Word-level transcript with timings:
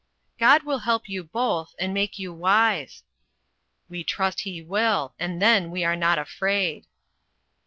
"God 0.39 0.63
will 0.63 0.79
help 0.79 1.07
you 1.07 1.23
both, 1.23 1.75
and 1.77 1.93
make 1.93 2.17
you 2.17 2.33
wise." 2.33 3.03
"We 3.87 4.03
trust 4.03 4.39
He 4.39 4.59
will; 4.59 5.13
and 5.19 5.39
then 5.39 5.69
we 5.69 5.83
are 5.85 5.95
not 5.95 6.17
afraid." 6.17 6.87